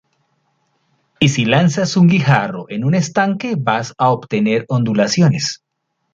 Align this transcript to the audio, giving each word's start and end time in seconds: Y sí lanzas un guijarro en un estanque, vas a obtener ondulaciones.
Y 1.19 1.29
sí 1.29 1.45
lanzas 1.45 1.95
un 1.95 2.07
guijarro 2.07 2.65
en 2.69 2.83
un 2.85 2.95
estanque, 2.95 3.53
vas 3.55 3.93
a 3.99 4.09
obtener 4.09 4.65
ondulaciones. 4.67 5.61